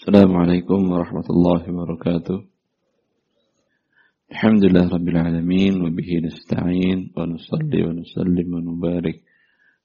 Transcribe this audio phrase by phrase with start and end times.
[0.00, 2.36] السلام عليكم ورحمة الله وبركاته
[4.32, 9.16] الحمد لله رب العالمين وبه نستعين ونصلي ونسلم ونبارك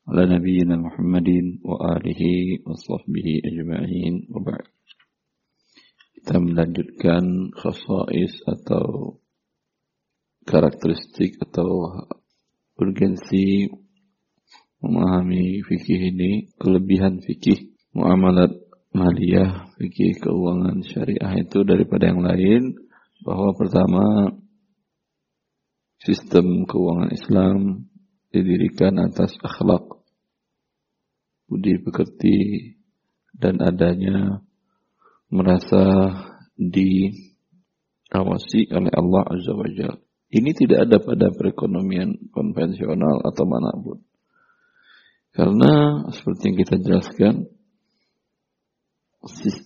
[0.07, 1.29] على نبينا محمد
[1.69, 2.23] وآله
[2.67, 4.65] وصحبه أجمعين وبعد
[6.21, 9.17] kita melanjutkan khasais atau
[10.45, 11.69] karakteristik atau
[12.77, 13.65] urgensi
[14.81, 18.53] memahami fikih ini, kelebihan fikih muamalat
[18.96, 22.72] maliyah, fikih keuangan syariah itu daripada yang lain
[23.20, 24.32] bahwa pertama
[26.00, 27.84] sistem keuangan Islam
[28.32, 29.84] didirikan atas akhlak
[31.44, 32.72] budi pekerti
[33.36, 34.40] dan adanya
[35.28, 36.10] merasa
[36.56, 37.20] diawasi
[38.72, 40.00] oleh Allah Azza wa Jalla.
[40.26, 44.02] Ini tidak ada pada perekonomian konvensional atau mana pun.
[45.30, 47.46] Karena seperti yang kita jelaskan,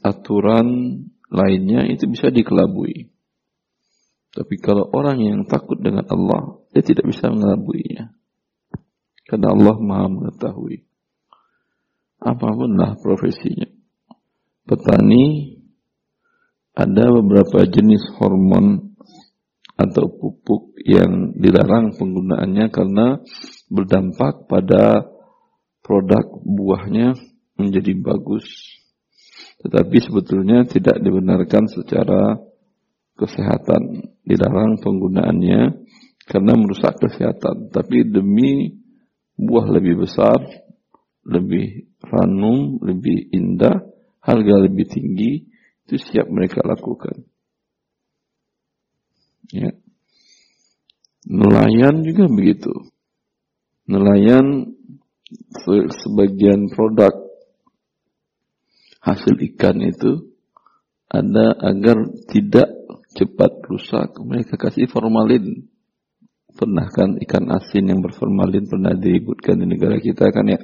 [0.05, 0.67] aturan
[1.31, 3.11] lainnya itu bisa dikelabui.
[4.31, 8.15] Tapi kalau orang yang takut dengan Allah, dia tidak bisa mengelabuinya.
[9.27, 10.87] Karena Allah maha mengetahui.
[12.21, 13.81] Apapunlah profesinya
[14.71, 15.59] petani
[16.79, 18.95] ada beberapa jenis hormon
[19.75, 23.19] atau pupuk yang dilarang penggunaannya karena
[23.67, 25.11] berdampak pada
[25.83, 27.19] produk buahnya
[27.59, 28.47] menjadi bagus.
[29.61, 32.41] Tetapi sebetulnya tidak dibenarkan secara
[33.21, 34.17] kesehatan.
[34.25, 35.61] Dilarang penggunaannya
[36.25, 37.69] karena merusak kesehatan.
[37.69, 38.73] Tapi demi
[39.37, 40.41] buah lebih besar,
[41.29, 43.85] lebih ranum, lebih indah,
[44.25, 45.45] harga lebih tinggi,
[45.85, 47.29] itu siap mereka lakukan.
[49.53, 49.77] Ya.
[51.29, 52.73] Nelayan juga begitu.
[53.91, 54.73] Nelayan
[56.01, 57.13] sebagian produk
[59.01, 60.33] hasil ikan itu
[61.11, 62.69] ada agar tidak
[63.17, 64.15] cepat rusak.
[64.21, 65.67] Mereka kasih formalin.
[66.51, 70.61] Pernah kan ikan asin yang berformalin pernah diributkan di negara kita kan ya?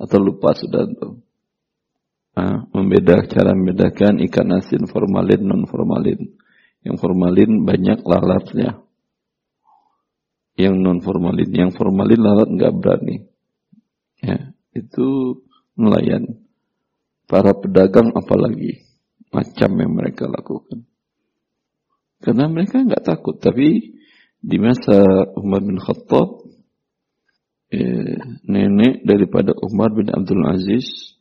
[0.00, 1.22] Atau lupa sudah tuh
[2.70, 6.38] membeda cara membedakan ikan asin formalin non formalin.
[6.80, 8.80] Yang formalin banyak lalatnya.
[10.56, 13.16] Yang non formalin, yang formalin lalat nggak berani.
[14.20, 15.40] Ya, itu
[15.76, 16.40] nelayan.
[17.30, 18.82] Para pedagang apalagi
[19.30, 20.82] macam yang mereka lakukan.
[22.18, 23.96] Karena mereka nggak takut, tapi
[24.42, 26.42] di masa Umar bin Khattab,
[27.70, 31.16] eh, nenek daripada Umar bin Abdul Aziz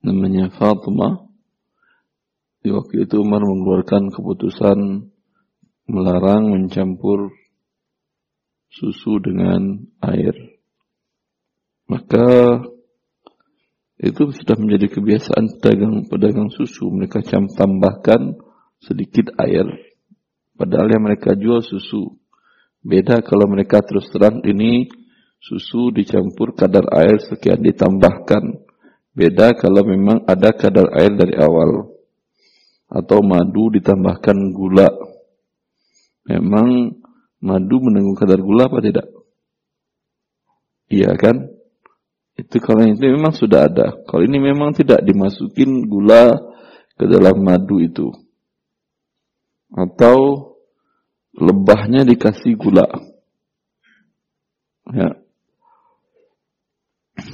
[0.00, 1.28] namanya Fatimah.
[2.64, 4.78] Di waktu itu Umar mengeluarkan keputusan
[5.86, 7.30] melarang mencampur
[8.72, 10.34] susu dengan air.
[11.86, 12.60] Maka
[13.98, 16.86] itu sudah menjadi kebiasaan pedagang-pedagang susu.
[16.86, 18.38] Mereka tambahkan
[18.78, 19.66] sedikit air.
[20.54, 22.14] Padahal yang mereka jual susu.
[22.78, 24.86] Beda kalau mereka terus terang ini
[25.42, 28.62] susu dicampur kadar air sekian ditambahkan.
[29.18, 31.90] Beda kalau memang ada kadar air dari awal.
[32.86, 34.94] Atau madu ditambahkan gula.
[36.30, 36.94] Memang
[37.42, 39.10] madu menanggung kadar gula apa tidak?
[40.86, 41.57] Iya kan?
[42.38, 43.98] Itu kalau itu memang sudah ada.
[44.06, 46.38] Kalau ini memang tidak dimasukin gula
[46.94, 48.14] ke dalam madu itu.
[49.74, 50.48] Atau
[51.34, 52.86] lebahnya dikasih gula.
[54.94, 55.18] Ya.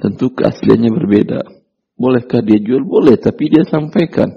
[0.01, 1.41] Tentu keasliannya berbeda.
[2.01, 2.83] Bolehkah dia jual?
[2.83, 4.33] Boleh, tapi dia sampaikan.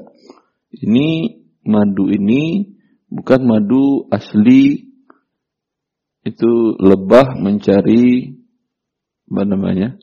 [0.76, 2.76] Ini madu ini
[3.08, 4.84] bukan madu asli
[6.28, 8.36] itu lebah mencari
[9.28, 9.96] apa namanya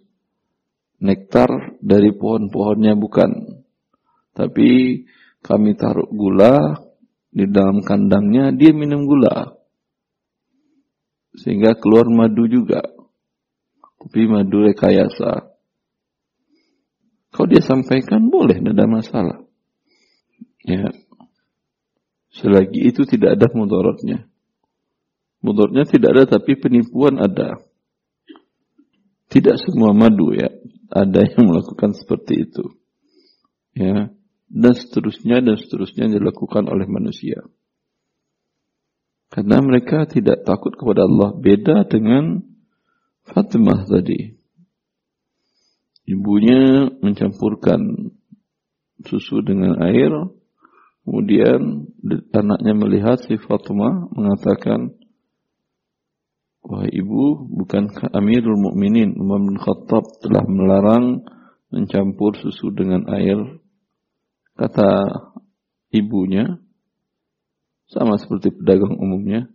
[1.05, 3.61] nektar dari pohon-pohonnya bukan
[4.33, 5.05] tapi
[5.45, 6.81] kami taruh gula
[7.29, 9.53] di dalam kandangnya dia minum gula
[11.37, 12.81] sehingga keluar madu juga
[14.01, 15.55] tapi madu rekayasa
[17.35, 19.39] kalau dia sampaikan boleh, tidak ada masalah.
[20.63, 20.87] Ya.
[22.31, 24.31] Selagi itu tidak ada mudorotnya.
[25.43, 27.59] Mudorotnya tidak ada tapi penipuan ada.
[29.35, 30.47] Tidak semua madu ya.
[30.95, 32.65] Ada yang melakukan seperti itu.
[33.75, 34.15] Ya.
[34.47, 37.43] Dan seterusnya dan seterusnya dilakukan oleh manusia.
[39.35, 41.35] Karena mereka tidak takut kepada Allah.
[41.35, 42.39] Beda dengan
[43.27, 44.39] Fatimah tadi.
[46.07, 48.15] Ibunya mencampurkan
[49.03, 50.15] susu dengan air.
[51.03, 51.91] Kemudian
[52.31, 54.95] anaknya melihat si Fatimah mengatakan,
[56.65, 61.21] Wahai ibu, bukankah Amirul Mukminin Umar bin Khattab telah melarang
[61.69, 63.37] mencampur susu dengan air
[64.55, 65.03] Kata
[65.91, 66.47] ibunya,
[67.91, 69.51] sama seperti pedagang umumnya,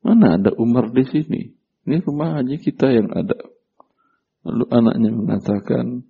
[0.00, 1.52] mana ada Umar di sini?
[1.84, 3.36] Ini rumah haji kita yang ada.
[4.48, 6.08] Lalu anaknya mengatakan,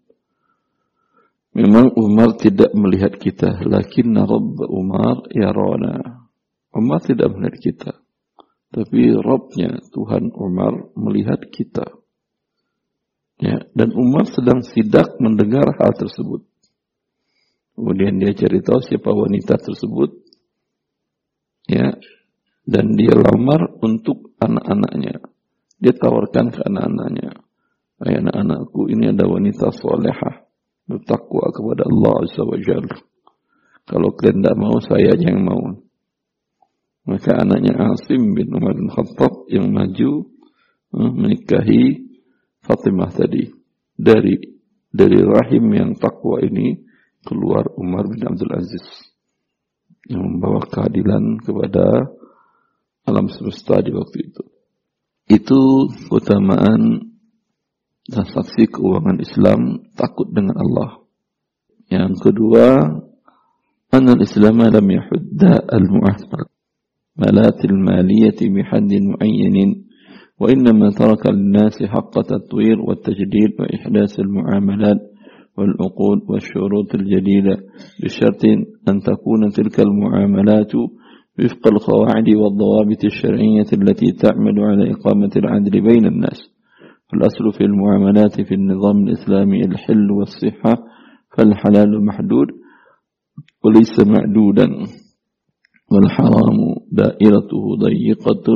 [1.59, 6.23] memang Umar tidak melihat kita, lakin Rabb Umar ya rona.
[6.71, 7.93] Umar tidak melihat kita.
[8.69, 11.89] Tapi Robnya Tuhan Umar melihat kita.
[13.39, 16.45] Ya, dan Umar sedang sidak mendengar hal tersebut.
[17.79, 20.11] Kemudian dia cari tahu siapa wanita tersebut.
[21.71, 21.95] Ya.
[22.69, 25.25] Dan dia lamar untuk anak-anaknya.
[25.79, 27.33] Dia tawarkan ke anak-anaknya.
[28.05, 30.45] Ayah anak-anakku ini ada wanita solehah.
[30.85, 32.29] Bertakwa kepada Allah
[32.61, 32.99] Jalla.
[33.89, 35.88] Kalau kalian tidak mau, saya yang mau.
[37.09, 40.29] Maka anaknya Asim bin Umar bin Khattab yang maju
[40.93, 42.05] eh, menikahi
[42.61, 43.49] Fatimah tadi.
[43.97, 44.37] Dari
[44.93, 46.77] dari rahim yang takwa ini
[47.25, 48.85] keluar Umar bin Abdul Aziz
[50.05, 52.13] yang membawa keadilan kepada
[53.09, 54.45] alam semesta di waktu itu.
[55.33, 57.09] Itu keutamaan
[58.05, 59.61] transaksi keuangan Islam
[59.97, 61.09] takut dengan Allah.
[61.89, 62.85] Yang kedua,
[63.97, 66.58] anal Islam lam yahudda al-mu'ahmad
[67.19, 69.85] ملات المالية بحد معين
[70.41, 75.01] وإنما ترك للناس حق التطوير والتجديد وإحداث المعاملات
[75.59, 77.57] والعقود والشروط الجديدة
[78.05, 78.45] بشرط
[78.89, 86.41] أن تكون تلك المعاملات وفق القواعد والضوابط الشرعية التي تعمل على إقامة العدل بين الناس.
[87.15, 90.75] الأصل في المعاملات في النظام الإسلامي الحل والصحة
[91.37, 92.47] فالحلال محدود
[93.65, 94.69] وليس معدودا.
[95.93, 96.59] والحرام
[96.93, 98.47] دائرته ضيقة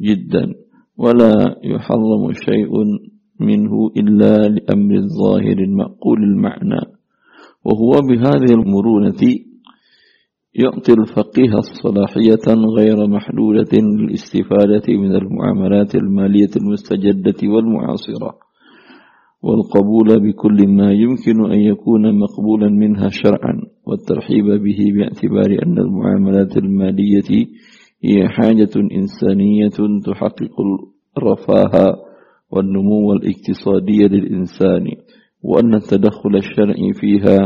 [0.00, 0.54] جدا
[0.96, 2.72] ولا يحرم شيء
[3.40, 6.80] منه إلا لأمر الظاهر المعقول المعنى.
[7.64, 9.22] وهو بهذه المرونة
[10.54, 12.46] يعطي الفقيه الصلاحية
[12.78, 18.49] غير محدودة للاستفادة من المعاملات المالية المستجدة والمعاصرة.
[19.42, 27.46] والقبول بكل ما يمكن أن يكون مقبولا منها شرعا والترحيب به باعتبار أن المعاملات المالية
[28.04, 30.56] هي حاجة إنسانية تحقق
[31.18, 31.96] الرفاه
[32.50, 34.86] والنمو الاقتصادي للإنسان
[35.42, 37.38] وأن التدخل الشرعي فيها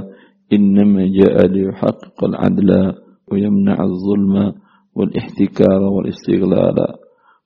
[0.53, 2.93] إنما جاء ليحقق العدل
[3.33, 4.53] ويمنع الظلم
[4.95, 6.77] والاحتكار والاستغلال.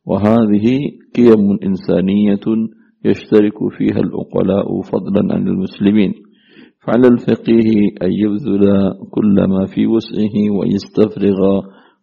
[0.06, 0.80] وهذه
[1.16, 2.40] قيم إنسانية
[3.10, 6.12] يشترك فيها العقلاء فضلا عن المسلمين.
[6.86, 7.68] فعلى الفقيه
[8.02, 8.64] أن يبذل
[9.10, 11.40] كل ما في وسعه ويستفرغ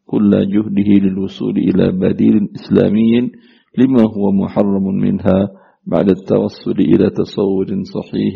[0.06, 3.32] كل جهده للوصول إلى بديل إسلامي
[3.78, 5.40] لما هو محرم منها
[5.88, 8.36] بعد التوصل إلى تصور صحيح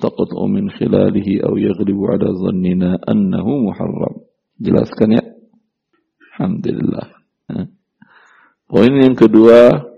[0.00, 4.14] تقطع من خلاله أو يغلب على ظننا أنه محرم.
[4.62, 5.24] jelaskan ya
[6.38, 7.06] Alhamdulillah
[8.70, 9.91] poin yang kedua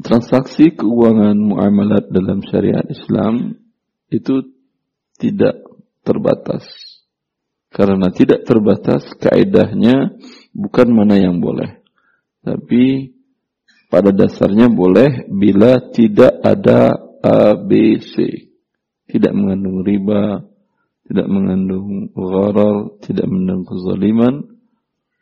[0.00, 3.56] transaksi keuangan muamalat dalam syariat Islam
[4.10, 4.42] itu
[5.20, 5.60] tidak
[6.02, 6.64] terbatas
[7.70, 10.16] karena tidak terbatas kaidahnya
[10.56, 11.80] bukan mana yang boleh
[12.40, 13.14] tapi
[13.90, 18.48] pada dasarnya boleh bila tidak ada ABC.
[19.10, 20.46] Tidak mengandung riba,
[21.02, 24.34] tidak mengandung gharar, tidak mengandung kezaliman,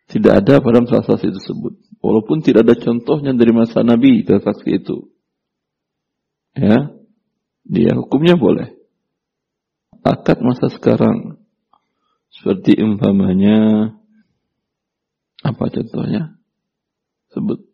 [0.09, 1.77] tidak ada pada transaksi tersebut.
[2.01, 5.13] Walaupun tidak ada contohnya dari masa Nabi transaksi itu.
[6.57, 6.91] Ya,
[7.69, 8.73] dia hukumnya boleh.
[10.01, 11.37] Akad masa sekarang,
[12.33, 13.93] seperti umpamanya,
[15.45, 16.41] apa contohnya?
[17.37, 17.69] Sebut.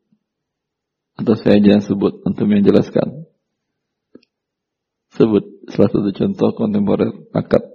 [1.15, 3.31] Atau saya jangan sebut, untuk yang jelaskan.
[5.15, 7.74] Sebut salah satu contoh kontemporer akad.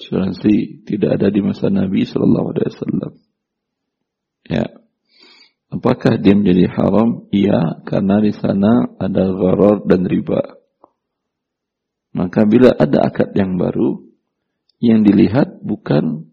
[0.00, 3.12] Asuransi tidak ada di masa Nabi Shallallahu Alaihi Wasallam.
[4.48, 4.64] Ya,
[5.68, 7.28] apakah dia menjadi haram?
[7.28, 10.56] Iya, karena di sana ada gharar dan riba.
[12.16, 14.00] Maka bila ada akad yang baru,
[14.80, 16.32] yang dilihat bukan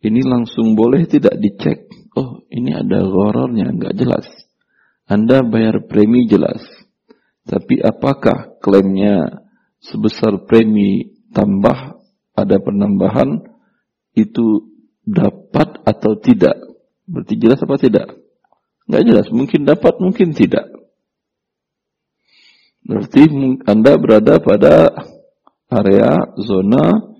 [0.00, 4.26] ini langsung boleh tidak dicek oh ini ada gorornya, nggak jelas.
[5.06, 6.64] Anda bayar premi jelas.
[7.46, 9.44] Tapi apakah klaimnya
[9.78, 12.00] sebesar premi tambah
[12.36, 13.42] ada penambahan
[14.12, 14.68] itu
[15.02, 16.54] dapat atau tidak?
[17.08, 18.12] Berarti jelas apa tidak?
[18.86, 19.26] Nggak jelas.
[19.32, 20.68] Mungkin dapat, mungkin tidak.
[22.86, 23.26] Berarti
[23.66, 24.94] Anda berada pada
[25.66, 27.16] area zona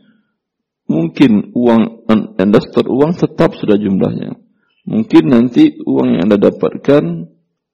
[0.87, 2.07] mungkin uang
[2.39, 4.39] Anda setor uang tetap sudah jumlahnya.
[4.87, 7.05] Mungkin nanti uang yang Anda dapatkan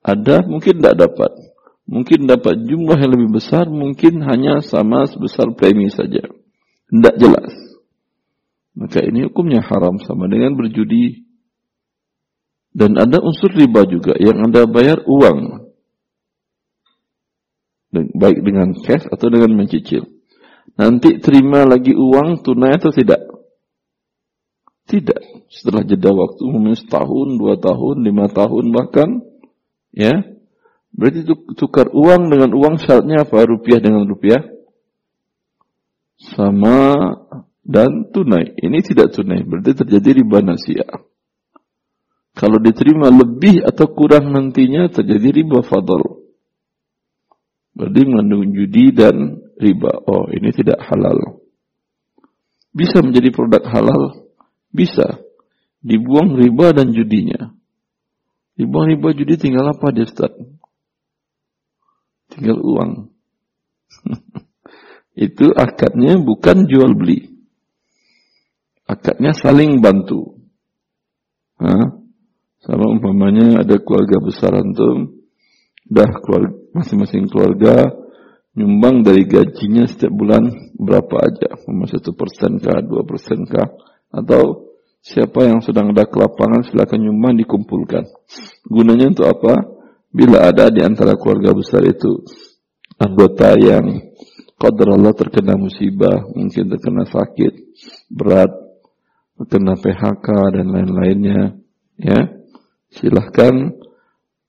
[0.01, 1.31] ada, mungkin tidak dapat.
[1.85, 6.25] Mungkin dapat jumlah yang lebih besar, mungkin hanya sama sebesar premi saja.
[6.93, 7.49] Tidak jelas.
[8.77, 11.25] Maka ini hukumnya haram sama dengan berjudi.
[12.69, 15.69] Dan ada unsur riba juga yang Anda bayar uang.
[17.93, 20.05] Baik dengan cash atau dengan mencicil.
[20.77, 23.21] Nanti terima lagi uang tunai atau tidak?
[24.89, 25.49] Tidak.
[25.49, 29.21] Setelah jeda waktu umumnya setahun, dua tahun, lima tahun bahkan,
[29.93, 30.25] ya,
[30.97, 33.45] berarti tukar uang dengan uang syaratnya apa?
[33.45, 34.41] Rupiah dengan rupiah
[36.31, 36.95] sama
[37.63, 38.55] dan tunai.
[38.55, 41.03] Ini tidak tunai, berarti terjadi riba nasiah.
[42.33, 46.01] Kalau diterima lebih atau kurang nantinya terjadi riba fadl.
[47.73, 50.01] Berarti mengandung judi dan riba.
[50.05, 51.41] Oh, ini tidak halal.
[52.73, 54.29] Bisa menjadi produk halal?
[54.73, 55.21] Bisa.
[55.83, 57.53] Dibuang riba dan judinya.
[58.57, 60.09] Dibuang riba judi tinggal apa dia?
[62.33, 63.13] Tinggal uang.
[65.13, 67.29] Itu akadnya bukan jual beli.
[68.89, 70.41] Akadnya saling bantu.
[71.61, 72.03] Hah?
[72.63, 75.19] Sama umpamanya ada keluarga besar antum,
[75.83, 77.91] dah keluarga, masing-masing keluarga
[78.53, 83.67] nyumbang dari gajinya setiap bulan berapa aja, satu persen kah, dua persen kah,
[84.13, 84.71] atau
[85.03, 88.05] siapa yang sedang ada kelapangan silakan nyumbang dikumpulkan.
[88.69, 89.53] Gunanya untuk apa?
[90.13, 92.21] Bila ada di antara keluarga besar itu
[93.01, 94.13] anggota yang
[94.63, 97.53] qadar Allah terkena musibah, mungkin terkena sakit
[98.07, 98.47] berat,
[99.35, 101.59] terkena PHK dan lain-lainnya,
[101.99, 102.31] ya
[102.95, 103.75] silahkan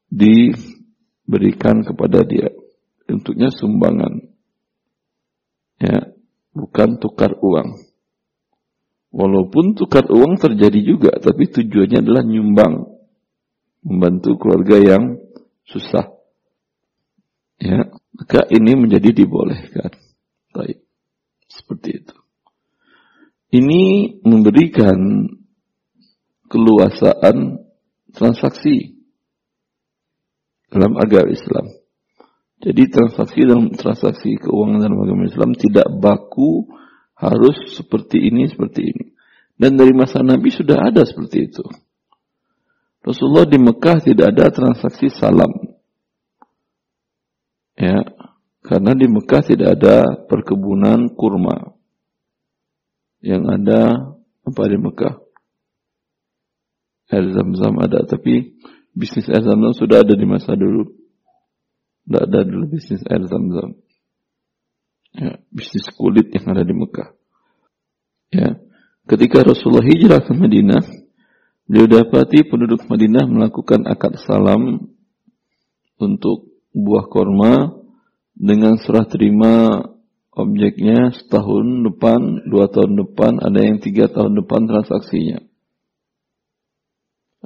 [0.07, 2.55] diberikan kepada dia.
[3.11, 4.31] Untuknya sumbangan.
[5.83, 6.15] Ya,
[6.55, 7.83] bukan tukar uang.
[9.11, 12.87] Walaupun tukar uang terjadi juga, tapi tujuannya adalah nyumbang.
[13.85, 15.19] Membantu keluarga yang
[15.69, 16.09] susah.
[17.61, 20.04] Ya, maka ini menjadi dibolehkan.
[20.55, 20.79] Baik.
[21.51, 22.17] Seperti itu.
[23.55, 23.83] Ini
[24.23, 25.29] memberikan
[26.47, 27.59] keluasaan
[28.15, 28.95] transaksi
[30.71, 31.67] dalam agama Islam.
[32.63, 36.71] Jadi transaksi dalam transaksi keuangan dalam agama Islam tidak baku
[37.19, 39.07] harus seperti ini, seperti ini.
[39.55, 41.63] Dan dari masa Nabi sudah ada seperti itu.
[43.05, 45.51] Rasulullah di Mekah tidak ada transaksi salam.
[47.77, 48.01] Ya,
[48.65, 51.77] karena di Mekah tidak ada perkebunan kurma.
[53.21, 53.81] Yang ada
[54.45, 55.25] apa di Mekah?
[57.13, 58.57] air zam-zam ada, tapi
[58.97, 60.89] bisnis air zam-zam sudah ada di masa dulu.
[62.05, 63.77] Tidak ada dulu bisnis air zam-zam.
[65.15, 67.09] Ya, bisnis kulit yang ada di Mekah.
[68.35, 68.59] Ya,
[69.07, 70.83] ketika Rasulullah hijrah ke Madinah,
[71.69, 74.91] beliau dapati penduduk Madinah melakukan akad salam
[76.01, 77.84] untuk buah korma
[78.35, 79.87] dengan serah terima
[80.35, 85.39] objeknya setahun depan, dua tahun depan, ada yang tiga tahun depan transaksinya.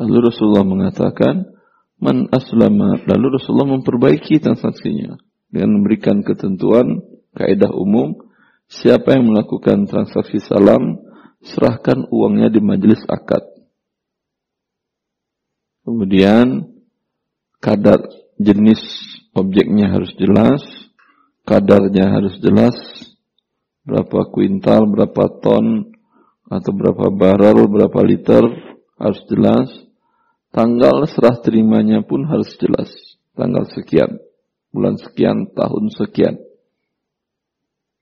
[0.01, 1.59] Lalu Rasulullah mengatakan,
[1.99, 3.03] Man aslama.
[3.05, 5.19] Lalu Rasulullah memperbaiki transaksinya.
[5.51, 7.03] Dengan memberikan ketentuan,
[7.35, 8.15] kaidah umum,
[8.71, 11.03] siapa yang melakukan transaksi salam,
[11.43, 13.43] serahkan uangnya di majelis akad.
[15.83, 16.71] Kemudian,
[17.59, 18.07] kadar
[18.39, 18.79] jenis
[19.41, 20.61] objeknya harus jelas,
[21.47, 22.75] kadarnya harus jelas,
[23.87, 25.95] berapa kuintal, berapa ton,
[26.49, 28.45] atau berapa barrel, berapa liter,
[28.99, 29.69] harus jelas
[30.49, 32.89] Tanggal serah terimanya pun harus jelas.
[33.37, 34.17] Tanggal sekian,
[34.73, 36.35] bulan sekian, tahun sekian.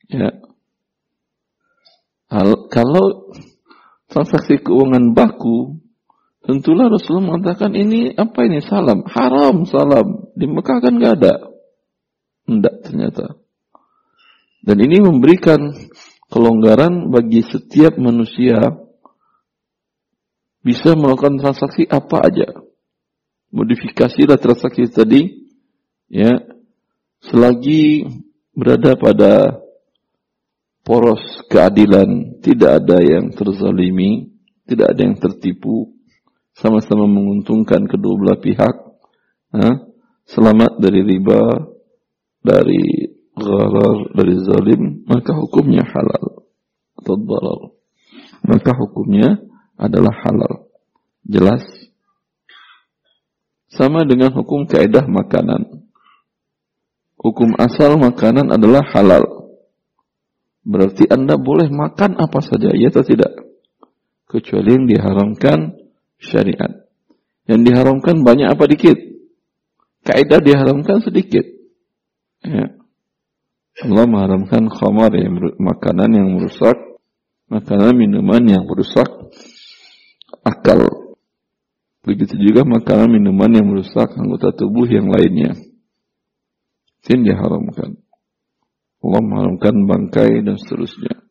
[0.07, 0.31] Ya.
[2.71, 3.35] Kalau
[4.07, 5.83] transaksi keuangan baku,
[6.47, 10.31] tentulah Rasulullah mengatakan ini apa ini salam, haram salam.
[10.33, 11.35] Di Mekah kan nggak ada.
[12.47, 13.37] Tidak ternyata.
[14.63, 15.75] Dan ini memberikan
[16.31, 18.75] kelonggaran bagi setiap manusia
[20.67, 22.51] bisa melakukan transaksi apa aja.
[23.55, 25.23] Modifikasilah transaksi tadi,
[26.11, 26.43] ya,
[27.23, 28.03] selagi
[28.51, 29.63] berada pada
[30.83, 34.35] poros keadilan, tidak ada yang terzalimi,
[34.67, 35.96] tidak ada yang tertipu,
[36.57, 38.77] sama-sama menguntungkan kedua belah pihak,
[39.53, 39.71] ha?
[40.25, 41.43] selamat dari riba,
[42.41, 46.49] dari gharar, dari zalim, maka hukumnya halal
[46.97, 47.61] atau darar.
[48.47, 49.37] Maka hukumnya
[49.77, 50.73] adalah halal.
[51.27, 51.61] Jelas?
[53.69, 55.85] Sama dengan hukum kaidah makanan.
[57.21, 59.25] Hukum asal makanan adalah halal.
[60.65, 63.35] Berarti Anda boleh makan apa saja, ya atau tidak?
[64.27, 65.86] Kecuali yang diharamkan
[66.21, 66.87] syariat.
[67.47, 68.99] Yang diharamkan banyak apa dikit?
[70.07, 71.47] Kaidah diharamkan sedikit.
[72.43, 72.75] Ya.
[73.77, 76.79] Allah mengharamkan khamar, yang makanan yang merusak
[77.47, 79.07] makanan minuman yang merusak
[80.43, 80.83] akal.
[82.07, 85.59] Begitu juga makanan minuman yang merusak anggota tubuh yang lainnya.
[87.07, 87.99] Yang diharamkan.
[89.03, 91.23] Allah mengharamkan bangkai dan seterusnya.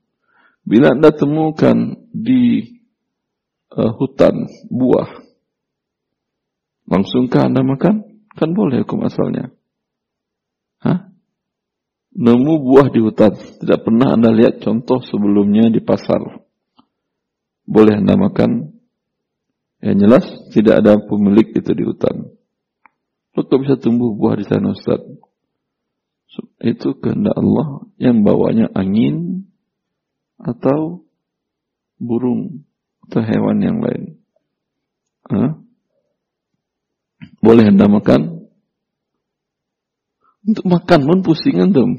[0.63, 2.74] Bila anda temukan di
[3.75, 5.21] uh, hutan buah,
[6.87, 8.25] langsungkah anda makan?
[8.35, 9.51] Kan boleh hukum asalnya.
[10.83, 11.07] Hah?
[12.15, 13.35] Nemu buah di hutan.
[13.35, 16.19] Tidak pernah anda lihat contoh sebelumnya di pasar.
[17.63, 18.75] Boleh anda makan?
[19.79, 22.35] Yang jelas tidak ada pemilik itu di hutan.
[23.35, 25.03] Kok bisa tumbuh buah di sana Ustaz?
[26.59, 29.47] Itu kehendak Allah yang bawanya angin
[30.39, 31.07] atau
[31.99, 32.64] burung
[33.05, 34.17] atau hewan yang lain.
[35.29, 35.51] Hah?
[37.41, 38.49] Boleh anda makan?
[40.45, 41.97] Untuk makan pun pusing antum.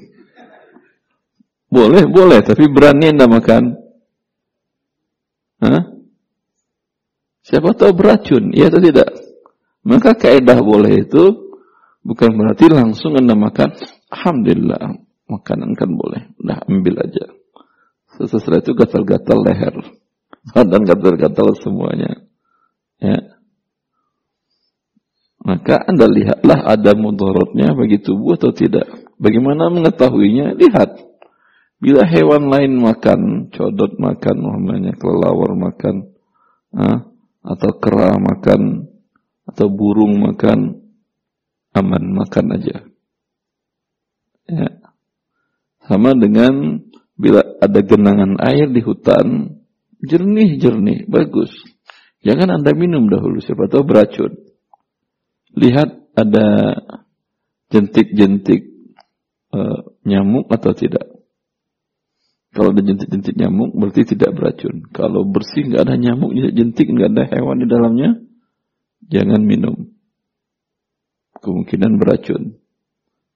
[1.66, 3.74] Boleh, boleh, tapi berani anda makan?
[5.62, 5.82] Hah?
[7.46, 9.06] Siapa tahu beracun, iya atau tidak?
[9.86, 11.54] Maka kaidah boleh itu
[12.02, 13.70] bukan berarti langsung anda makan.
[14.10, 14.98] Alhamdulillah,
[15.30, 16.26] makanan kan boleh.
[16.42, 17.26] Udah ambil aja.
[18.18, 19.74] Setelah itu gatal-gatal leher.
[20.54, 22.22] Dan gatal-gatal semuanya.
[23.02, 23.18] Ya.
[25.46, 28.86] Maka Anda lihatlah ada mudorotnya bagi tubuh atau tidak.
[29.18, 30.58] Bagaimana mengetahuinya?
[30.58, 31.06] Lihat.
[31.76, 36.08] Bila hewan lain makan, codot makan, namanya kelelawar makan,
[36.72, 37.12] ah,
[37.44, 38.90] atau kera makan,
[39.44, 40.88] atau burung makan,
[41.76, 42.76] aman makan aja.
[44.48, 44.68] Ya.
[45.84, 46.80] Sama dengan
[47.14, 49.60] bila ada genangan air di hutan,
[50.06, 51.50] jernih-jernih, bagus.
[52.22, 54.46] Jangan Anda minum dahulu, siapa tahu beracun
[55.56, 56.46] lihat ada
[57.72, 58.92] jentik-jentik
[59.56, 61.08] uh, nyamuk atau tidak.
[62.52, 64.88] Kalau ada jentik-jentik nyamuk berarti tidak beracun.
[64.92, 68.10] Kalau bersih nggak ada nyamuk, jentik nggak ada hewan di dalamnya,
[69.08, 69.92] jangan minum.
[71.40, 72.56] Kemungkinan beracun.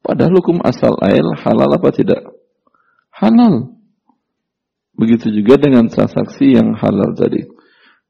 [0.00, 2.24] Padahal hukum asal air halal apa tidak?
[3.12, 3.76] Halal.
[5.00, 7.48] Begitu juga dengan transaksi yang halal tadi.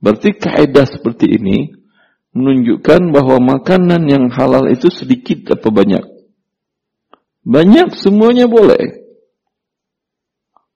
[0.02, 1.70] Berarti kaidah seperti ini
[2.34, 6.02] menunjukkan bahwa makanan yang halal itu sedikit apa banyak?
[7.46, 9.06] Banyak, semuanya boleh.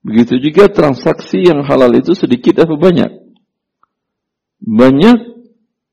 [0.06, 3.10] Begitu juga transaksi yang halal itu sedikit apa banyak?
[4.62, 5.18] Banyak,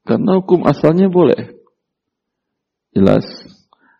[0.05, 1.57] karena hukum asalnya boleh.
[2.93, 3.25] Jelas.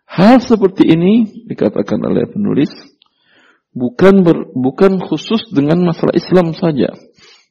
[0.06, 2.70] Hal seperti ini dikatakan oleh penulis
[3.72, 6.92] bukan ber, bukan khusus dengan masalah Islam saja.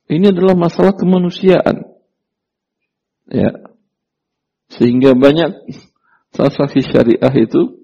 [0.08, 1.88] Ini adalah masalah kemanusiaan.
[3.30, 3.52] Ya.
[4.72, 5.52] Sehingga banyak
[6.32, 7.80] transaksi syariah itu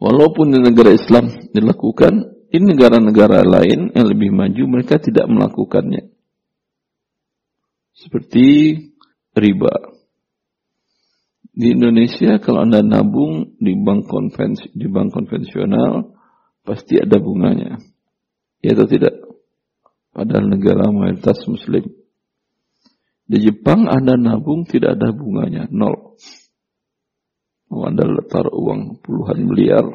[0.00, 6.10] walaupun di negara Islam dilakukan, di negara-negara lain yang lebih maju mereka tidak melakukannya.
[7.94, 8.74] Seperti
[9.36, 9.74] riba.
[11.50, 16.19] Di Indonesia kalau Anda nabung di bank konvensi, di bank konvensional
[16.64, 17.80] pasti ada bunganya.
[18.60, 19.14] Ya atau tidak?
[20.10, 21.86] Padahal negara mayoritas muslim.
[23.30, 26.18] Di Jepang Anda nabung tidak ada bunganya, nol.
[27.70, 29.86] Oh, anda letar uang puluhan miliar,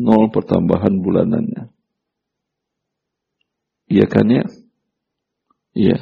[0.00, 1.68] nol pertambahan bulanannya.
[3.92, 4.44] Iya kan ya?
[5.76, 5.98] Iya.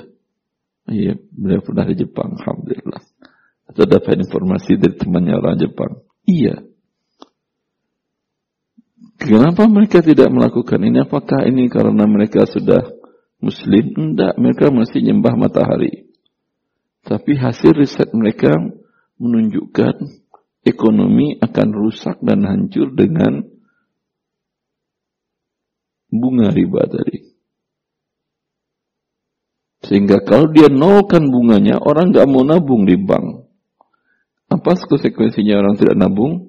[0.88, 3.02] Iya, beliau pernah di Jepang, Alhamdulillah.
[3.68, 5.92] Atau dapat informasi dari temannya orang Jepang.
[6.24, 6.67] Iya.
[9.18, 11.02] Kenapa mereka tidak melakukan ini?
[11.02, 12.86] Apakah ini karena mereka sudah
[13.42, 14.14] Muslim?
[14.14, 16.06] Tidak, mereka masih nyembah matahari.
[17.02, 18.54] Tapi hasil riset mereka
[19.18, 19.94] menunjukkan
[20.62, 23.42] ekonomi akan rusak dan hancur dengan
[26.08, 27.18] bunga riba tadi.
[29.82, 33.50] Sehingga kalau dia nolkan bunganya, orang nggak mau nabung di bank.
[34.48, 36.47] Apa konsekuensinya orang tidak nabung?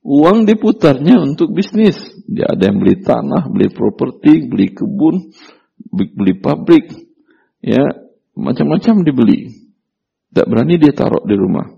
[0.00, 2.00] Uang diputarnya untuk bisnis.
[2.24, 5.28] Dia ada yang beli tanah, beli properti, beli kebun,
[5.92, 6.88] beli pabrik,
[7.60, 7.84] ya
[8.32, 9.52] macam-macam dibeli.
[10.30, 11.68] Tidak berani dia taruh di rumah.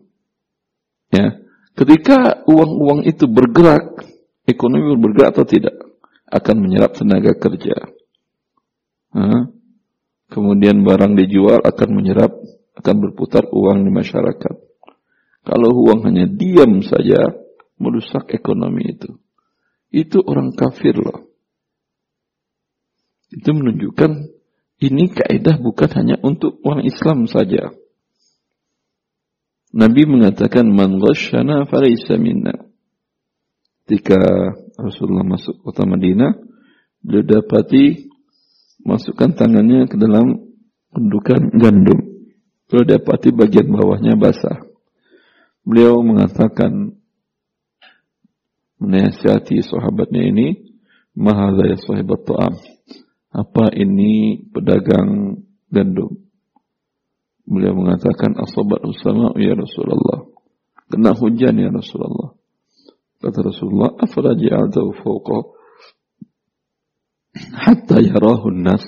[1.11, 1.41] Ya,
[1.75, 4.07] ketika uang-uang itu bergerak,
[4.47, 5.75] ekonomi bergerak atau tidak,
[6.31, 7.75] akan menyerap tenaga kerja.
[9.13, 9.51] Nah,
[10.31, 12.33] kemudian barang dijual akan menyerap,
[12.79, 14.55] akan berputar uang di masyarakat.
[15.43, 17.42] Kalau uang hanya diam saja,
[17.83, 19.18] merusak ekonomi itu.
[19.90, 21.29] Itu orang kafir loh.
[23.35, 24.11] Itu menunjukkan
[24.83, 27.75] ini kaidah bukan hanya untuk orang Islam saja.
[29.73, 32.53] Nabi mengatakan man ghasyana falaysa minna.
[33.83, 34.21] Ketika
[34.79, 36.38] Rasulullah masuk kota Madinah,
[37.03, 38.09] beliau dapati
[38.85, 40.53] masukkan tangannya ke dalam
[40.92, 42.01] gundukan gandum.
[42.68, 44.61] Beliau dapati bagian bawahnya basah.
[45.64, 47.02] Beliau mengatakan
[48.83, 50.49] menasihati sahabatnya ini,
[51.12, 52.55] Mahadha ya sahabat ta'am.
[53.33, 56.18] Apa ini pedagang gandum?
[57.45, 60.25] Beliau mengatakan, Asabat usama ya Rasulullah.
[60.88, 62.33] Kena hujan ya Rasulullah.
[63.23, 65.38] Kata Rasulullah, Afala ji'altahu fauqa
[67.57, 68.85] hatta yarahun nas.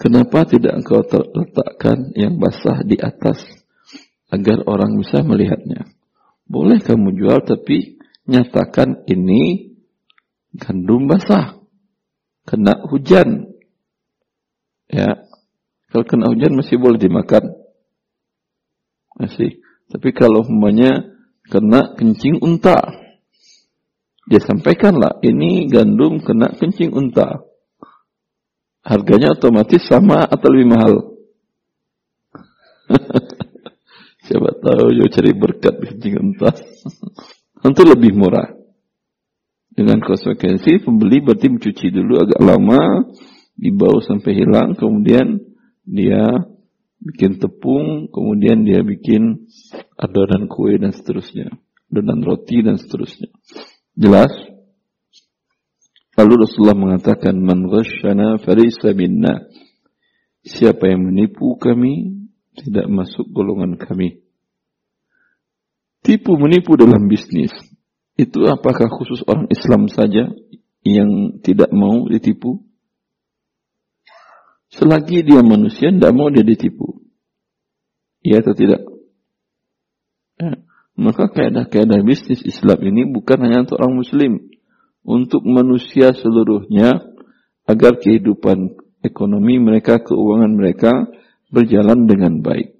[0.00, 3.42] Kenapa tidak engkau letakkan yang basah di atas
[4.32, 5.90] agar orang bisa melihatnya?
[6.48, 7.99] Boleh kamu jual tapi
[8.30, 9.74] nyatakan ini
[10.54, 11.58] gandum basah.
[12.46, 13.50] Kena hujan.
[14.86, 15.26] Ya.
[15.90, 17.50] Kalau kena hujan masih boleh dimakan.
[19.18, 19.58] Masih.
[19.90, 21.18] Tapi kalau umpamanya
[21.50, 22.78] kena kencing unta.
[24.30, 27.42] Dia sampaikanlah, ini gandum kena kencing unta.
[28.86, 30.94] Harganya otomatis sama atau lebih mahal?
[34.30, 36.54] Siapa tahu yo cari berkat kencing unta.
[37.60, 38.56] Tentu lebih murah.
[39.70, 43.06] Dengan konsekuensi pembeli berarti mencuci dulu agak lama,
[43.54, 45.40] dibawa sampai hilang, kemudian
[45.84, 46.24] dia
[47.00, 49.48] bikin tepung, kemudian dia bikin
[49.96, 51.48] adonan kue dan seterusnya,
[51.88, 53.32] adonan roti dan seterusnya.
[53.96, 54.32] Jelas?
[56.16, 59.48] Lalu Rasulullah mengatakan, Man ghasyana farisa minna.
[60.44, 62.24] Siapa yang menipu kami,
[62.56, 64.20] tidak masuk golongan kami.
[66.10, 67.54] Tipu menipu dalam bisnis.
[68.18, 70.26] Itu apakah khusus orang Islam saja
[70.82, 72.66] yang tidak mau ditipu?
[74.74, 76.98] Selagi dia manusia, tidak mau dia ditipu.
[78.26, 78.82] Iya atau tidak?
[80.34, 80.58] Ya.
[80.98, 84.32] Maka keadaan-keadaan bisnis Islam ini bukan hanya untuk orang muslim.
[85.06, 87.06] Untuk manusia seluruhnya,
[87.70, 88.74] agar kehidupan
[89.06, 91.06] ekonomi mereka, keuangan mereka
[91.54, 92.79] berjalan dengan baik.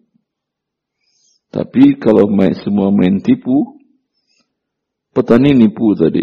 [1.50, 3.82] Tapi kalau main, semua main tipu,
[5.10, 6.22] petani nipu tadi.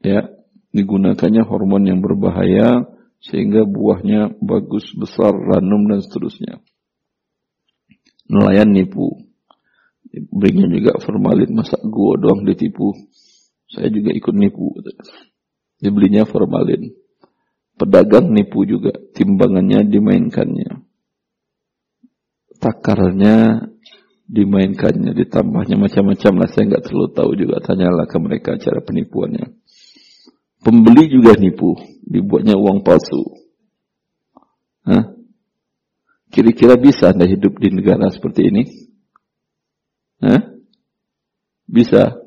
[0.00, 0.30] Ya,
[0.70, 2.86] digunakannya hormon yang berbahaya,
[3.20, 6.62] sehingga buahnya bagus, besar, ranum dan seterusnya.
[8.30, 9.18] Nelayan nipu.
[10.10, 12.94] Berinya juga formalin, masa gua doang ditipu.
[13.66, 14.78] Saya juga ikut nipu.
[15.82, 16.90] Dibelinya formalin.
[17.74, 20.89] Pedagang nipu juga, timbangannya dimainkannya.
[22.60, 23.66] Takarnya
[24.28, 26.48] dimainkannya, ditambahnya macam-macam lah.
[26.52, 29.48] Saya nggak terlalu tahu juga, tanyalah ke mereka cara penipuannya.
[30.60, 31.72] Pembeli juga nipu,
[32.04, 33.24] dibuatnya uang palsu.
[34.84, 35.16] Hah?
[36.30, 38.62] Kira-kira bisa Anda hidup di negara seperti ini?
[40.20, 40.52] Hah?
[41.64, 42.20] Bisa.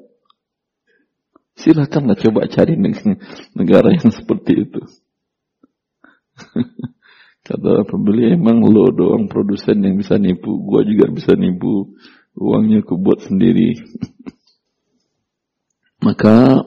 [1.53, 2.73] Silakanlah coba cari
[3.59, 4.81] negara yang seperti itu.
[7.43, 10.63] Kata pembeli emang lo doang produsen yang bisa nipu.
[10.63, 11.91] Gua juga bisa nipu.
[12.39, 13.75] Uangnya kubuat sendiri.
[16.07, 16.63] Maka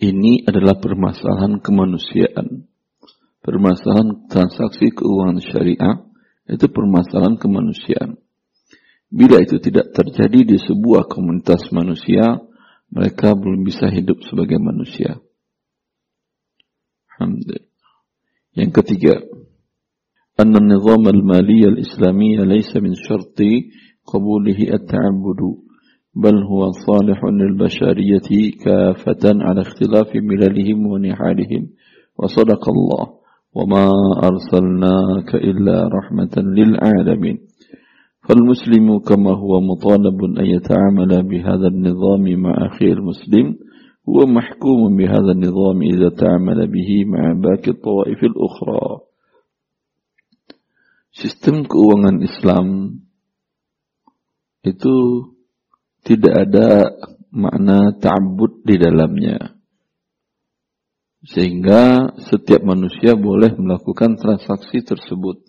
[0.00, 2.64] ini adalah permasalahan kemanusiaan.
[3.44, 6.00] Permasalahan transaksi keuangan syariah
[6.48, 8.16] itu permasalahan kemanusiaan.
[9.12, 12.40] Bila itu tidak terjadi di sebuah komunitas manusia,
[12.88, 15.20] mereka belum bisa hidup sebagai manusia.
[17.14, 17.70] Alhamdulillah.
[18.54, 19.14] Yang ketiga,
[20.40, 23.38] أن النظام المالي الإسلامي ليس من شرط
[24.06, 25.40] قبوله التعبد
[26.14, 31.62] بل هو صالح للبشرية كافة على اختلاف مللهم ونحالهم.
[32.18, 33.06] وصدق الله
[33.54, 33.90] وما
[34.24, 37.38] أرسلناك إلا رحمة للعالمين.
[38.28, 43.54] فالمسلم كما هو مطالب أن يتعامل بهذا النظام مع أخيه المسلم
[44.08, 49.13] هو محكوم بهذا النظام إذا تعامل به مع باقي الطوائف الأخرى.
[51.14, 52.98] Sistem keuangan Islam
[54.66, 54.96] itu
[56.02, 56.90] tidak ada
[57.30, 59.54] makna ta'abbud di dalamnya.
[61.22, 65.40] Sehingga setiap manusia boleh melakukan transaksi tersebut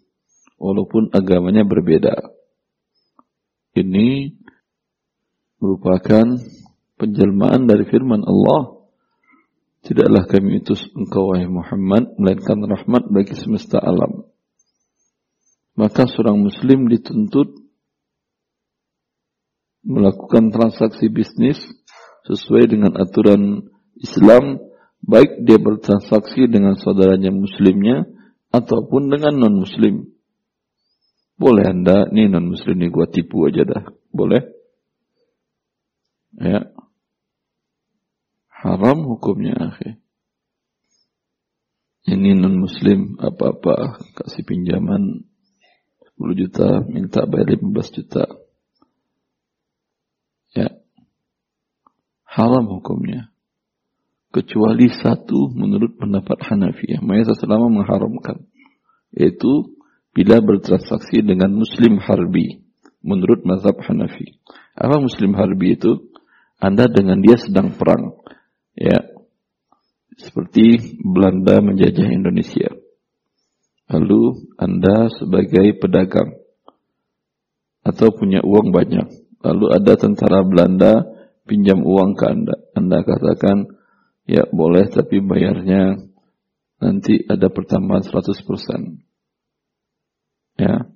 [0.62, 2.13] walaupun agamanya berbeda.
[3.73, 4.38] Ini
[5.58, 6.30] merupakan
[7.01, 8.86] penjelmaan dari firman Allah.
[9.82, 14.35] Tidaklah kami utus engkau wahai Muhammad melainkan rahmat bagi semesta alam.
[15.75, 17.51] Maka seorang muslim dituntut
[19.83, 21.59] melakukan transaksi bisnis
[22.25, 24.57] sesuai dengan aturan Islam,
[25.03, 28.07] baik dia bertransaksi dengan saudaranya muslimnya
[28.49, 30.09] ataupun dengan non-muslim.
[31.35, 33.83] Boleh anda, nih non-muslim nih gua tipu aja dah.
[34.09, 34.41] Boleh?
[36.39, 36.71] Ya.
[38.47, 39.99] Haram hukumnya, akhi.
[42.05, 45.25] ini non muslim apa-apa kasih pinjaman
[46.15, 48.23] 10 juta minta bayar 15 juta.
[50.56, 50.71] Ya.
[52.23, 53.32] Haram hukumnya.
[54.32, 57.04] Kecuali satu menurut pendapat Hanafiyah.
[57.04, 58.47] Mayat selama mengharamkan.
[59.12, 59.75] Yaitu
[60.15, 62.63] bila bertransaksi dengan muslim harbi.
[63.04, 64.39] Menurut mazhab Hanafi.
[64.73, 66.10] Apa muslim harbi itu?
[66.58, 68.17] Anda dengan dia sedang perang.
[68.73, 69.12] Ya.
[70.15, 72.71] Seperti Belanda menjajah Indonesia.
[73.86, 76.41] Lalu Anda sebagai pedagang
[77.86, 79.06] atau punya uang banyak.
[79.45, 81.06] Lalu ada tentara Belanda
[81.45, 82.58] pinjam uang ke Anda.
[82.74, 83.69] Anda katakan,
[84.26, 86.02] ya boleh tapi bayarnya
[86.82, 89.06] nanti ada pertambahan 100%.
[90.58, 90.89] Ya.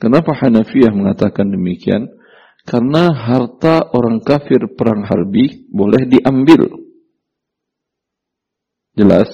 [0.00, 2.08] Kenapa Hanafiyah mengatakan demikian?
[2.64, 6.72] Karena harta orang kafir perang harbi boleh diambil
[8.94, 9.26] Jelas?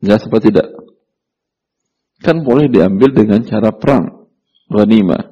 [0.00, 0.66] Jelas apa tidak?
[2.26, 4.26] Kan boleh diambil dengan cara perang.
[4.66, 5.30] Ghanimah.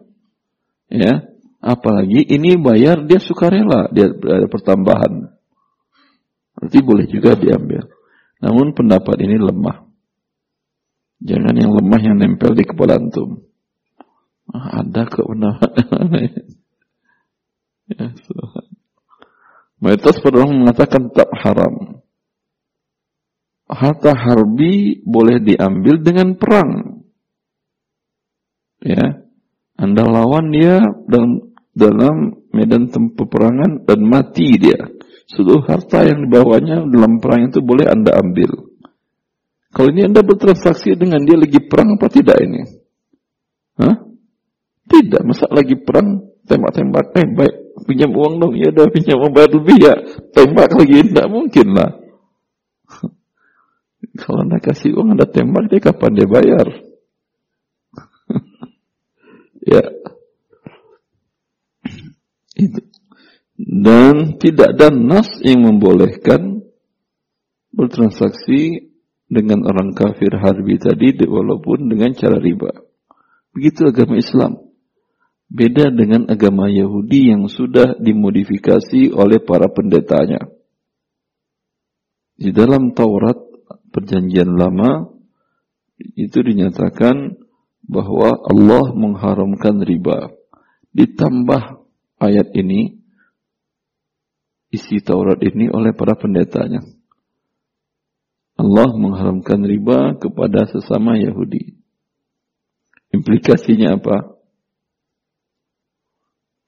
[0.94, 1.26] Ya.
[1.59, 3.90] Apalagi ini bayar dia sukarela.
[3.90, 5.26] Dia ada pertambahan.
[6.54, 7.90] Berarti boleh juga diambil.
[8.38, 9.90] Namun pendapat ini lemah.
[11.18, 13.42] Jangan yang lemah yang nempel di kepala antum.
[14.54, 15.57] Ah, ada kok pendapat.
[17.90, 18.07] ya,
[19.83, 20.22] Mayoritas
[20.62, 22.03] mengatakan tak haram
[23.68, 27.03] harta harbi boleh diambil dengan perang.
[28.85, 29.24] Ya,
[29.81, 34.79] Anda lawan dia dalam dalam medan peperangan dan mati dia.
[35.24, 38.53] Seluruh harta yang dibawanya dalam perang itu boleh Anda ambil.
[39.74, 42.62] Kalau ini Anda bertransaksi dengan dia lagi perang apa tidak ini?
[43.81, 43.96] Hah?
[44.85, 47.55] Tidak, masa lagi perang tembak-tembak, eh baik,
[47.88, 49.94] pinjam uang dong, ya udah pinjam uang bayar lebih ya,
[50.37, 52.03] tembak lagi, tidak mungkin lah.
[54.14, 56.66] Kalau anda kasih uang, anda tembak dia kapan dia bayar?
[59.74, 59.85] ya.
[62.55, 62.81] Itu.
[63.55, 66.62] Dan tidak ada nas yang membolehkan
[67.74, 68.90] bertransaksi
[69.31, 72.70] dengan orang kafir harbi tadi walaupun dengan cara riba.
[73.55, 74.62] Begitu agama Islam.
[75.46, 80.50] Beda dengan agama Yahudi yang sudah dimodifikasi oleh para pendetanya.
[82.35, 83.38] Di dalam Taurat
[83.94, 85.14] perjanjian lama
[86.18, 87.38] itu dinyatakan
[87.87, 90.35] bahwa Allah mengharamkan riba.
[90.90, 91.62] Ditambah
[92.18, 92.98] ayat ini,
[94.74, 96.83] isi Taurat ini oleh para pendetanya.
[98.54, 101.78] Allah mengharamkan riba kepada sesama Yahudi.
[103.14, 104.35] Implikasinya apa?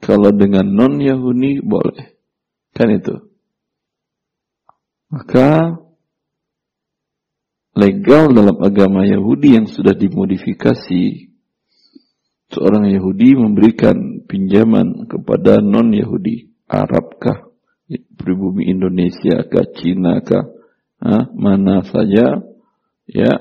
[0.03, 2.15] Kalau dengan non-Yahudi boleh.
[2.75, 3.31] Kan itu.
[5.11, 5.79] Maka
[7.77, 11.29] legal dalam agama Yahudi yang sudah dimodifikasi.
[12.47, 16.57] Seorang Yahudi memberikan pinjaman kepada non-Yahudi.
[16.67, 17.53] Arabkah?
[18.17, 19.69] Pribumi Indonesia kah?
[19.77, 20.49] Cina kah?
[21.37, 22.41] Mana saja.
[23.07, 23.33] Ya.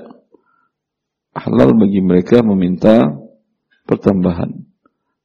[1.32, 3.02] Halal bagi mereka meminta
[3.88, 4.68] pertambahan.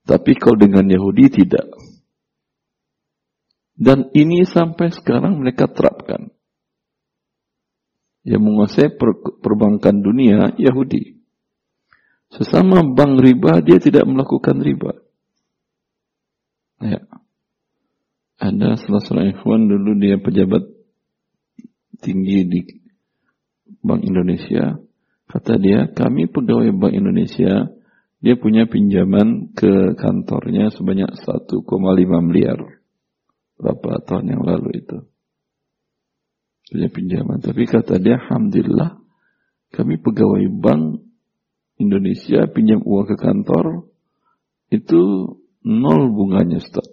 [0.07, 1.67] Tapi kalau dengan Yahudi tidak.
[3.75, 6.29] Dan ini sampai sekarang mereka terapkan
[8.21, 11.17] yang menguasai per perbankan dunia Yahudi.
[12.31, 14.93] Sesama bank riba dia tidak melakukan riba.
[16.81, 17.01] Ya.
[18.41, 20.65] Ada salah seorang ikhwan dulu dia pejabat
[22.01, 22.61] tinggi di
[23.85, 24.81] Bank Indonesia.
[25.29, 27.69] Kata dia, kami pegawai Bank Indonesia,
[28.17, 31.61] dia punya pinjaman ke kantornya sebanyak 1,5
[32.25, 32.59] miliar.
[33.61, 35.05] Berapa tahun yang lalu itu
[36.71, 37.43] punya pinjaman.
[37.43, 38.95] Tapi kata dia, Alhamdulillah,
[39.75, 41.03] kami pegawai bank
[41.75, 43.91] Indonesia pinjam uang ke kantor,
[44.71, 45.35] itu
[45.67, 46.87] nol bunganya, Ustaz.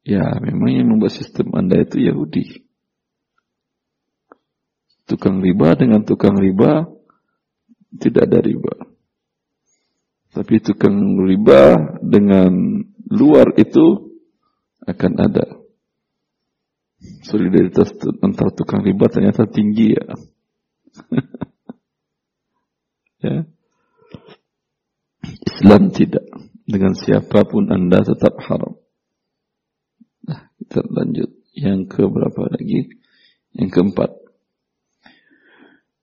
[0.00, 2.64] Ya, memang yang membuat sistem Anda itu Yahudi.
[5.04, 6.88] Tukang riba dengan tukang riba,
[8.00, 8.74] tidak ada riba.
[10.32, 10.96] Tapi tukang
[11.28, 14.16] riba dengan luar itu
[14.86, 15.59] akan ada
[17.25, 20.05] solidaritas antar tukang riba ternyata tinggi ya.
[23.25, 23.37] ya.
[25.45, 26.25] Islam tidak.
[26.65, 28.81] Dengan siapapun Anda tetap haram.
[30.25, 31.29] Nah, kita lanjut.
[31.53, 32.89] Yang ke berapa lagi?
[33.53, 34.25] Yang keempat.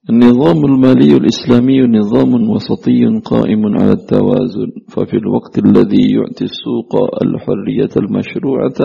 [0.03, 6.91] النظام المالي الإسلامي نظام وسطي قائم على التوازن ففي الوقت الذي يعطي السوق
[7.23, 8.79] الحرية المشروعة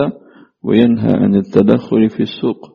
[0.64, 2.74] وينهى عن التدخل في السوق.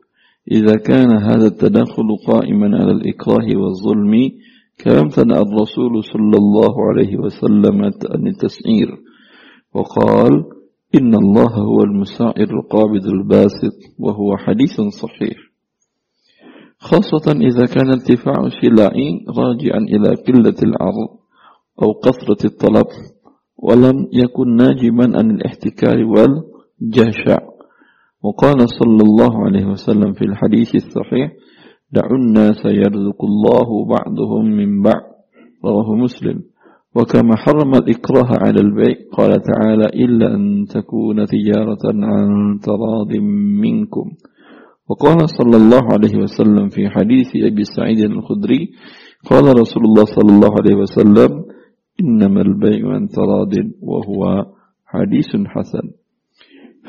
[0.52, 4.32] إذا كان هذا التدخل قائما على الإكراه والظلم
[4.78, 8.98] كما امتنع الرسول صلى الله عليه وسلم عن التسعير
[9.74, 10.32] وقال
[10.96, 15.38] إن الله هو المسائر القابض الباسط وهو حديث صحيح.
[16.80, 18.92] خاصة إذا كان ارتفاع السلع
[19.38, 21.10] راجعا إلى قلة العرض
[21.82, 22.88] أو قصرة الطلب
[23.58, 27.38] ولم يكن ناجما عن الاحتكار والجشع
[28.24, 31.32] وقال صلى الله عليه وسلم في الحديث الصحيح
[31.92, 35.04] دعوا الناس يرزق الله بعضهم من بعض.
[35.66, 36.44] رواه مسلم.
[36.96, 43.12] وكما حرم الإكراه على البيع قال تعالى إلا أن تكون تجارة عن تراض
[43.62, 44.06] منكم.
[44.90, 48.70] وقال صلى الله عليه وسلم في حديث أبي سعيد الخدري
[49.30, 51.46] قال رسول الله صلى الله عليه وسلم
[52.02, 54.46] إنما البيع عن تراض وهو
[54.86, 55.99] حديث حسن.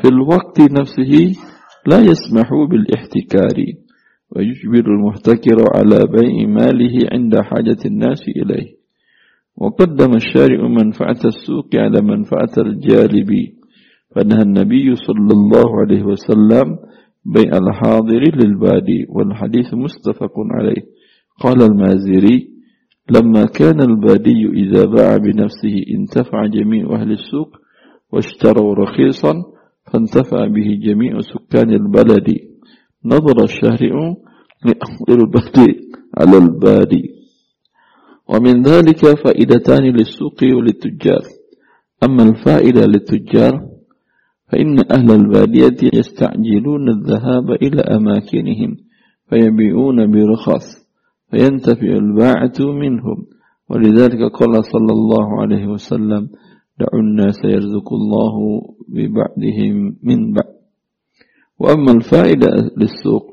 [0.01, 1.35] في الوقت نفسه
[1.87, 3.57] لا يسمح بالاحتكار
[4.37, 8.69] ويجبر المحتكر على بيع ماله عند حاجة الناس إليه.
[9.57, 13.31] وقدم الشارع منفعة السوق على منفعة الجالب.
[14.15, 16.77] فنهى النبي صلى الله عليه وسلم
[17.25, 20.83] بيع الحاضر للبادي والحديث مستفق عليه.
[21.41, 22.51] قال المازري
[23.11, 27.57] لما كان البادي إذا باع بنفسه انتفع جميع أهل السوق
[28.13, 29.33] واشتروا رخيصا
[29.93, 32.29] فانتفع به جميع سكان البلد.
[33.05, 34.15] نظر الشارع
[35.09, 37.05] للبادي على البادي
[38.29, 41.23] ومن ذلك فائدتان للسوق وللتجار.
[42.05, 43.67] أما الفائدة للتجار
[44.53, 48.77] فإن أهل البادية يستعجلون الذهاب إلى أماكنهم
[49.31, 50.67] فيبيعون برخص
[51.31, 53.27] فينتفع الباعة منهم.
[53.71, 56.29] ولذلك قال صلى الله عليه وسلم
[56.81, 58.35] دعوا الناس يرزق الله
[58.89, 60.55] ببعدهم من بعد
[61.59, 63.31] وأما الفائدة للسوق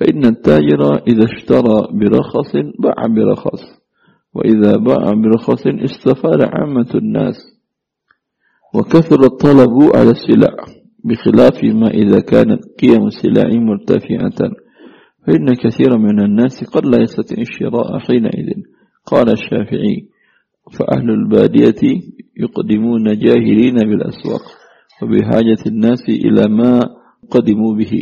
[0.00, 3.80] فإن التاجر إذا اشترى برخص باع برخص
[4.34, 7.36] وإذا باع برخص استفاد عامة الناس.
[8.74, 10.54] وكثر الطلب على السلع
[11.04, 14.50] بخلاف ما إذا كانت قيم السلع مرتفعة.
[15.26, 18.48] فإن كثيرا من الناس قد لا يستطيع الشراء حينئذ.
[19.06, 20.06] قال الشافعي
[20.78, 22.00] فأهل البادية
[22.42, 24.44] يقدمون جاهلين بالأسواق
[25.02, 26.80] وبحاجة الناس إلى ما
[27.30, 27.92] قدموا به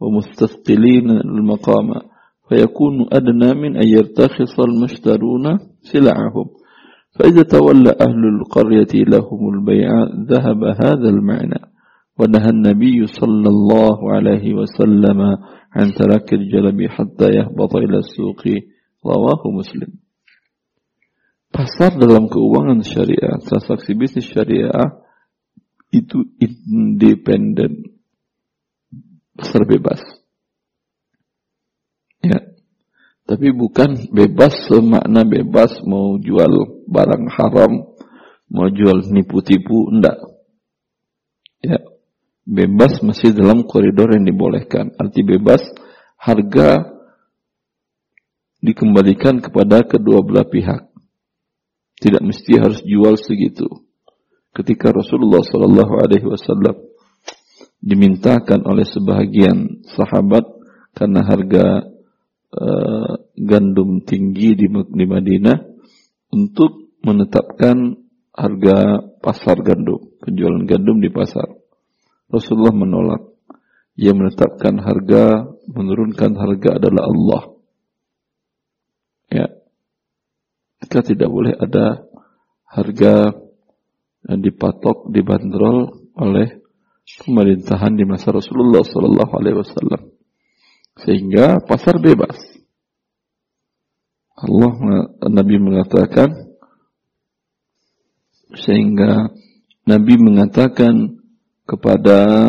[0.00, 1.88] ومستثقلين المقام
[2.48, 5.58] فيكون أدنى من أن يرتخص المشترون
[5.92, 6.46] سلعهم.
[7.18, 9.90] فإذا تولى أهل القرية لهم البيع
[10.30, 11.60] ذهب هذا المعنى
[12.18, 15.20] ونهى النبي صلى الله عليه وسلم
[15.76, 18.42] عن ترك الجلب حتى يهبط إلى السوق.
[19.06, 20.07] رواه مسلم.
[21.58, 24.94] Pasar dalam keuangan syariah, transaksi bisnis syariah
[25.90, 27.98] itu independen,
[29.34, 29.98] pasar bebas.
[32.22, 32.46] Ya,
[33.26, 37.90] tapi bukan bebas semakna bebas mau jual barang haram,
[38.46, 40.14] mau jual nipu-tipu, enggak.
[41.58, 41.82] Ya,
[42.46, 44.94] bebas masih dalam koridor yang dibolehkan.
[44.94, 45.66] Arti bebas,
[46.22, 46.86] harga
[48.62, 50.87] dikembalikan kepada kedua belah pihak.
[51.98, 53.66] Tidak mesti harus jual segitu.
[54.54, 56.78] Ketika Rasulullah Shallallahu Alaihi Wasallam
[57.78, 60.46] dimintakan oleh sebahagian sahabat
[60.94, 61.66] karena harga
[62.54, 65.58] uh, gandum tinggi di, di Madinah
[66.34, 67.94] untuk menetapkan
[68.34, 71.46] harga pasar gandum, penjualan gandum di pasar.
[72.28, 73.22] Rasulullah menolak.
[73.98, 77.42] Ia menetapkan harga, menurunkan harga adalah Allah.
[79.26, 79.46] Ya.
[80.88, 82.00] Kita tidak boleh ada
[82.64, 83.28] harga
[84.24, 86.64] yang dipatok, dibanderol oleh
[87.28, 90.02] pemerintahan di masa Rasulullah Sallallahu Alaihi Wasallam.
[91.04, 92.40] Sehingga pasar bebas.
[94.32, 94.72] Allah
[95.28, 96.56] Nabi mengatakan
[98.56, 99.28] sehingga
[99.84, 101.20] Nabi mengatakan
[101.68, 102.48] kepada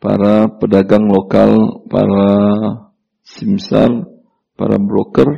[0.00, 2.28] para pedagang lokal, para
[3.20, 4.08] simsar,
[4.56, 5.28] para broker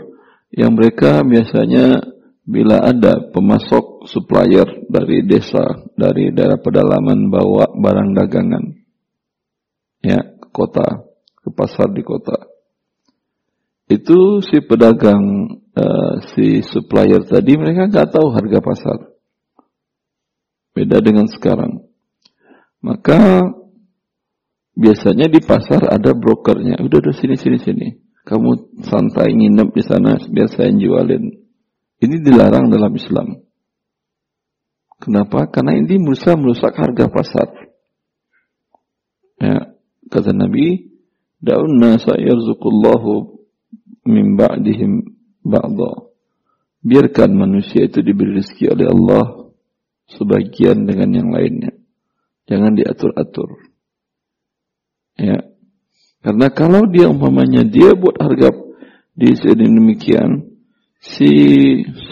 [0.54, 2.11] yang mereka biasanya
[2.42, 5.62] bila ada pemasok supplier dari desa,
[5.94, 8.64] dari daerah pedalaman bawa barang dagangan
[10.02, 11.06] ya ke kota,
[11.38, 12.50] ke pasar di kota.
[13.86, 15.22] Itu si pedagang
[15.78, 18.98] uh, si supplier tadi mereka nggak tahu harga pasar.
[20.72, 21.84] Beda dengan sekarang.
[22.82, 23.46] Maka
[24.74, 26.80] biasanya di pasar ada brokernya.
[26.82, 27.88] Udah udah sini sini sini.
[28.24, 31.41] Kamu santai nginep di sana biar jualin.
[32.02, 33.38] Ini dilarang dalam Islam.
[34.98, 35.46] Kenapa?
[35.50, 37.46] Karena ini merusak merusak harga pasar.
[39.38, 39.74] Ya,
[40.10, 40.90] kata Nabi,
[41.42, 43.42] Da'un nasa yarzuqullahu
[44.06, 45.02] min ba'dihim
[45.42, 46.06] ba'da.
[46.82, 49.50] Biarkan manusia itu diberi rezeki oleh Allah
[50.10, 51.74] sebagian dengan yang lainnya.
[52.46, 53.58] Jangan diatur-atur.
[55.18, 55.46] Ya.
[56.22, 58.54] Karena kalau dia umpamanya dia buat harga
[59.18, 60.51] di demikian,
[61.02, 61.32] si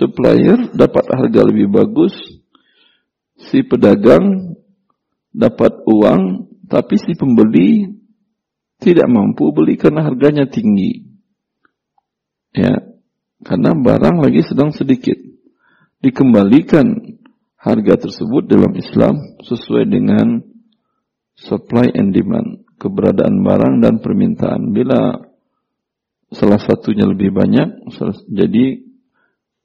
[0.03, 2.12] supplier dapat harga lebih bagus,
[3.38, 4.59] si pedagang
[5.30, 7.86] dapat uang, tapi si pembeli
[8.82, 11.07] tidak mampu beli karena harganya tinggi.
[12.51, 12.82] Ya,
[13.47, 15.16] karena barang lagi sedang sedikit.
[16.01, 17.14] Dikembalikan
[17.61, 20.43] harga tersebut dalam Islam sesuai dengan
[21.36, 24.72] supply and demand, keberadaan barang dan permintaan.
[24.72, 25.30] Bila
[26.31, 27.91] salah satunya lebih banyak,
[28.31, 28.64] jadi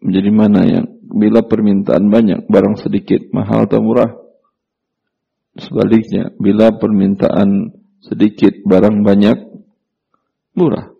[0.02, 4.12] menjadi mana yang bila permintaan banyak, barang sedikit, mahal atau murah?
[5.56, 7.72] Sebaliknya, bila permintaan
[8.04, 9.38] sedikit, barang banyak,
[10.58, 10.92] murah.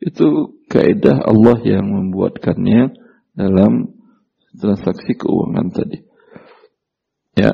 [0.00, 2.94] Itu kaidah Allah yang membuatkannya
[3.36, 3.92] dalam
[4.56, 6.00] transaksi keuangan tadi.
[7.36, 7.52] Ya.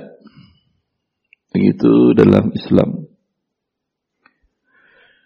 [1.51, 3.02] Begitu dalam Islam.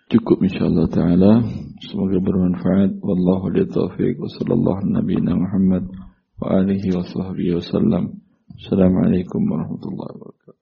[0.06, 1.42] Cukup insyaallah taala.
[1.82, 3.02] Semoga bermanfaat.
[3.02, 5.82] Wallahu li taufiq wa sallallahu nabiyina Muhammad
[6.38, 8.22] wa alihi wa sahbihi wasallam.
[8.54, 10.55] Assalamualaikum warahmatullahi wabarakatuh.